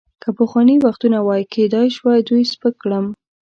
[0.21, 3.05] که پخواني وختونه وای، کیدای شوای دوی سپک کړم.